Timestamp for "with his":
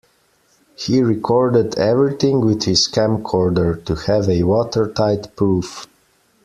2.43-2.87